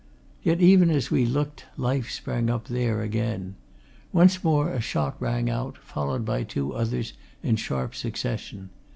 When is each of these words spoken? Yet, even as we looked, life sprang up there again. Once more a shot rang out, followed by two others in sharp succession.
Yet, 0.41 0.59
even 0.61 0.89
as 0.89 1.11
we 1.11 1.27
looked, 1.27 1.65
life 1.77 2.09
sprang 2.09 2.49
up 2.49 2.67
there 2.69 3.01
again. 3.03 3.53
Once 4.11 4.43
more 4.43 4.71
a 4.73 4.81
shot 4.81 5.15
rang 5.21 5.47
out, 5.47 5.77
followed 5.77 6.25
by 6.25 6.41
two 6.41 6.73
others 6.73 7.13
in 7.43 7.55
sharp 7.55 7.93
succession. 7.93 8.71